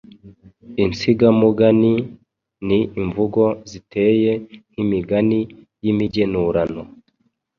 Insigamugani 0.83 1.93
ni 2.67 2.79
imvugo 3.01 3.43
ziteye 3.71 4.31
nk’imigani 4.71 5.39
y’imigenurano, 5.83 6.81